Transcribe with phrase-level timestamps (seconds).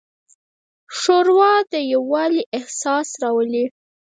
[0.97, 3.65] ښوروا د یووالي احساس راولي.